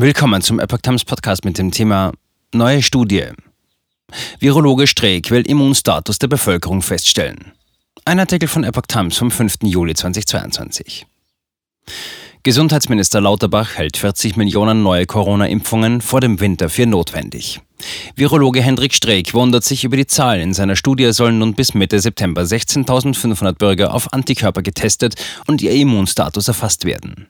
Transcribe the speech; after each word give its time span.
Willkommen 0.00 0.42
zum 0.42 0.60
Epoch 0.60 0.78
Times 0.78 1.04
Podcast 1.04 1.44
mit 1.44 1.58
dem 1.58 1.72
Thema 1.72 2.12
Neue 2.54 2.82
Studie. 2.82 3.30
Virologe 4.38 4.86
Streeck 4.86 5.32
will 5.32 5.42
Immunstatus 5.42 6.20
der 6.20 6.28
Bevölkerung 6.28 6.82
feststellen. 6.82 7.50
Ein 8.04 8.20
Artikel 8.20 8.48
von 8.48 8.62
Epoch 8.62 8.86
Times 8.86 9.16
vom 9.16 9.32
5. 9.32 9.56
Juli 9.64 9.94
2022. 9.94 11.04
Gesundheitsminister 12.44 13.20
Lauterbach 13.20 13.74
hält 13.74 13.96
40 13.96 14.36
Millionen 14.36 14.84
neue 14.84 15.04
Corona-Impfungen 15.04 16.00
vor 16.00 16.20
dem 16.20 16.38
Winter 16.38 16.68
für 16.68 16.86
notwendig. 16.86 17.60
Virologe 18.14 18.62
Hendrik 18.62 18.94
Streeck 18.94 19.34
wundert 19.34 19.64
sich 19.64 19.82
über 19.82 19.96
die 19.96 20.06
Zahlen. 20.06 20.42
In 20.42 20.54
seiner 20.54 20.76
Studie 20.76 21.12
sollen 21.12 21.40
nun 21.40 21.54
bis 21.54 21.74
Mitte 21.74 21.98
September 21.98 22.42
16.500 22.42 23.54
Bürger 23.54 23.92
auf 23.92 24.12
Antikörper 24.12 24.62
getestet 24.62 25.16
und 25.48 25.60
ihr 25.60 25.72
Immunstatus 25.72 26.46
erfasst 26.46 26.84
werden. 26.84 27.26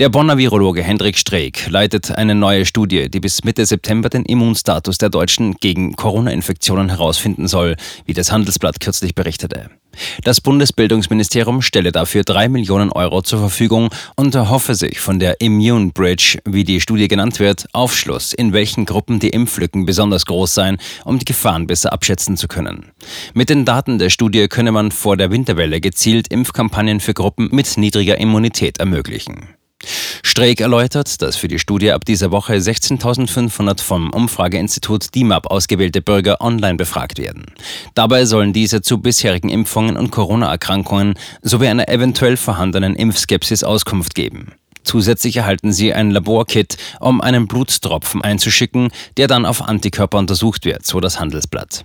Der 0.00 0.08
Bonner 0.08 0.38
Virologe 0.38 0.82
Hendrik 0.82 1.18
Streeck 1.18 1.68
leitet 1.68 2.10
eine 2.10 2.34
neue 2.34 2.64
Studie, 2.64 3.10
die 3.10 3.20
bis 3.20 3.44
Mitte 3.44 3.66
September 3.66 4.08
den 4.08 4.24
Immunstatus 4.24 4.96
der 4.96 5.10
Deutschen 5.10 5.56
gegen 5.56 5.94
Corona-Infektionen 5.94 6.88
herausfinden 6.88 7.46
soll, 7.46 7.76
wie 8.06 8.14
das 8.14 8.32
Handelsblatt 8.32 8.80
kürzlich 8.80 9.14
berichtete. 9.14 9.68
Das 10.24 10.40
Bundesbildungsministerium 10.40 11.60
stelle 11.60 11.92
dafür 11.92 12.22
drei 12.24 12.48
Millionen 12.48 12.90
Euro 12.90 13.20
zur 13.20 13.40
Verfügung 13.40 13.90
und 14.16 14.34
erhoffe 14.34 14.74
sich 14.74 15.00
von 15.00 15.18
der 15.18 15.38
Immune 15.42 15.90
Bridge, 15.92 16.38
wie 16.46 16.64
die 16.64 16.80
Studie 16.80 17.06
genannt 17.08 17.38
wird, 17.38 17.66
Aufschluss, 17.74 18.32
in 18.32 18.54
welchen 18.54 18.86
Gruppen 18.86 19.20
die 19.20 19.28
Impflücken 19.28 19.84
besonders 19.84 20.24
groß 20.24 20.54
seien, 20.54 20.78
um 21.04 21.18
die 21.18 21.26
Gefahren 21.26 21.66
besser 21.66 21.92
abschätzen 21.92 22.38
zu 22.38 22.48
können. 22.48 22.86
Mit 23.34 23.50
den 23.50 23.66
Daten 23.66 23.98
der 23.98 24.08
Studie 24.08 24.48
könne 24.48 24.72
man 24.72 24.92
vor 24.92 25.18
der 25.18 25.30
Winterwelle 25.30 25.78
gezielt 25.82 26.28
Impfkampagnen 26.28 27.00
für 27.00 27.12
Gruppen 27.12 27.50
mit 27.52 27.76
niedriger 27.76 28.16
Immunität 28.16 28.78
ermöglichen. 28.78 29.59
Streeck 30.22 30.60
erläutert, 30.60 31.22
dass 31.22 31.36
für 31.36 31.48
die 31.48 31.58
Studie 31.58 31.92
ab 31.92 32.04
dieser 32.04 32.30
Woche 32.30 32.54
16.500 32.54 33.82
vom 33.82 34.10
Umfrageinstitut 34.10 35.14
DIMAP 35.14 35.46
ausgewählte 35.46 36.02
Bürger 36.02 36.40
online 36.40 36.76
befragt 36.76 37.18
werden. 37.18 37.46
Dabei 37.94 38.24
sollen 38.24 38.52
diese 38.52 38.82
zu 38.82 38.98
bisherigen 38.98 39.48
Impfungen 39.48 39.96
und 39.96 40.10
Corona-Erkrankungen 40.10 41.14
sowie 41.42 41.68
einer 41.68 41.88
eventuell 41.88 42.36
vorhandenen 42.36 42.94
Impfskepsis 42.94 43.64
Auskunft 43.64 44.14
geben. 44.14 44.52
Zusätzlich 44.82 45.36
erhalten 45.36 45.72
sie 45.72 45.92
ein 45.92 46.10
Laborkit, 46.10 46.76
um 47.00 47.20
einen 47.20 47.46
Blutstropfen 47.46 48.22
einzuschicken, 48.22 48.90
der 49.16 49.26
dann 49.26 49.46
auf 49.46 49.62
Antikörper 49.62 50.18
untersucht 50.18 50.64
wird, 50.64 50.86
so 50.86 51.00
das 51.00 51.20
Handelsblatt. 51.20 51.84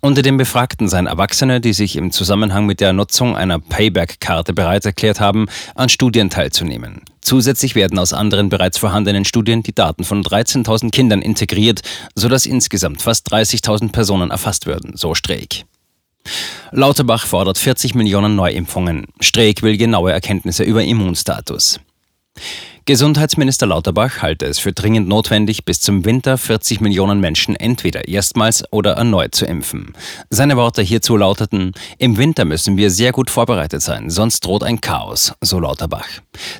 Unter 0.00 0.22
den 0.22 0.36
Befragten 0.36 0.88
seien 0.88 1.06
Erwachsene, 1.06 1.60
die 1.60 1.72
sich 1.72 1.96
im 1.96 2.10
Zusammenhang 2.10 2.66
mit 2.66 2.80
der 2.80 2.92
Nutzung 2.92 3.36
einer 3.36 3.58
Payback-Karte 3.58 4.52
bereit 4.52 4.84
erklärt 4.84 5.20
haben, 5.20 5.46
an 5.74 5.88
Studien 5.88 6.30
teilzunehmen. 6.30 7.02
Zusätzlich 7.20 7.74
werden 7.74 7.98
aus 7.98 8.12
anderen 8.12 8.48
bereits 8.48 8.78
vorhandenen 8.78 9.24
Studien 9.24 9.62
die 9.62 9.74
Daten 9.74 10.04
von 10.04 10.22
13.000 10.22 10.90
Kindern 10.90 11.22
integriert, 11.22 11.82
sodass 12.14 12.46
insgesamt 12.46 13.00
fast 13.02 13.32
30.000 13.32 13.92
Personen 13.92 14.30
erfasst 14.30 14.66
würden, 14.66 14.96
so 14.96 15.14
Streeck. 15.14 15.64
Lauterbach 16.72 17.26
fordert 17.26 17.58
40 17.58 17.94
Millionen 17.94 18.34
Neuimpfungen. 18.34 19.06
Streeck 19.20 19.62
will 19.62 19.76
genaue 19.76 20.12
Erkenntnisse 20.12 20.64
über 20.64 20.82
Immunstatus. 20.82 21.80
Gesundheitsminister 22.84 23.66
Lauterbach 23.66 24.22
halte 24.22 24.46
es 24.46 24.58
für 24.58 24.72
dringend 24.72 25.06
notwendig, 25.06 25.64
bis 25.64 25.80
zum 25.80 26.04
Winter 26.04 26.36
40 26.36 26.80
Millionen 26.80 27.20
Menschen 27.20 27.54
entweder 27.54 28.08
erstmals 28.08 28.64
oder 28.72 28.94
erneut 28.94 29.36
zu 29.36 29.46
impfen. 29.46 29.94
Seine 30.30 30.56
Worte 30.56 30.82
hierzu 30.82 31.16
lauteten, 31.16 31.74
im 31.98 32.16
Winter 32.16 32.44
müssen 32.44 32.76
wir 32.76 32.90
sehr 32.90 33.12
gut 33.12 33.30
vorbereitet 33.30 33.82
sein, 33.82 34.10
sonst 34.10 34.40
droht 34.44 34.64
ein 34.64 34.80
Chaos, 34.80 35.32
so 35.40 35.60
Lauterbach. 35.60 36.08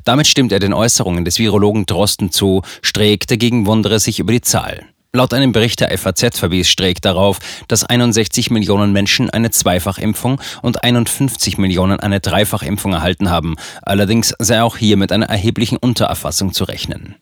Damit 0.05 0.27
stimmt 0.27 0.53
er 0.53 0.59
den 0.59 0.73
Äußerungen 0.73 1.25
des 1.25 1.39
Virologen 1.39 1.85
Drosten 1.85 2.31
zu, 2.31 2.61
Streeck 2.81 3.27
dagegen 3.27 3.65
wundere 3.65 3.99
sich 3.99 4.19
über 4.19 4.31
die 4.31 4.41
Zahl. 4.41 4.92
Laut 5.15 5.31
einem 5.35 5.51
Bericht 5.51 5.79
der 5.79 5.95
FAZ 5.95 6.39
verwies 6.39 6.67
Streeck 6.67 6.99
darauf, 6.99 7.37
dass 7.67 7.83
61 7.83 8.49
Millionen 8.49 8.93
Menschen 8.93 9.29
eine 9.29 9.51
Zweifachimpfung 9.51 10.41
und 10.63 10.83
51 10.83 11.59
Millionen 11.59 11.99
eine 11.99 12.19
Dreifachimpfung 12.19 12.93
erhalten 12.93 13.29
haben. 13.29 13.53
Allerdings 13.83 14.33
sei 14.39 14.63
auch 14.63 14.75
hier 14.75 14.97
mit 14.97 15.11
einer 15.11 15.27
erheblichen 15.27 15.77
Untererfassung 15.77 16.51
zu 16.51 16.63
rechnen. 16.63 17.13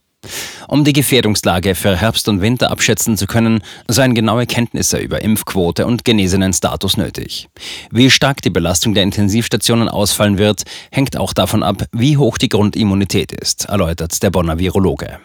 Um 0.70 0.86
die 0.86 0.94
Gefährdungslage 0.94 1.76
für 1.76 1.98
Herbst 1.98 2.30
und 2.30 2.40
Winter 2.40 2.72
abschätzen 2.72 3.18
zu 3.18 3.28
können, 3.28 3.62
seien 3.90 4.16
genaue 4.16 4.46
Kenntnisse 4.46 4.98
über 4.98 5.22
Impfquote 5.22 5.86
und 5.86 6.06
genesenen 6.06 6.54
Status 6.54 6.96
nötig. 6.96 7.50
Wie 7.92 8.10
stark 8.10 8.42
die 8.42 8.52
Belastung 8.52 8.94
der 8.94 9.04
Intensivstationen 9.04 9.90
ausfallen 9.90 10.38
wird, 10.38 10.64
hängt 10.92 11.18
auch 11.18 11.34
davon 11.34 11.62
ab, 11.62 11.84
wie 11.92 12.16
hoch 12.16 12.38
die 12.38 12.50
Grundimmunität 12.50 13.34
ist, 13.34 13.66
erläutert 13.66 14.24
der 14.24 14.30
Bonner 14.30 14.60
Virologe. 14.60 15.20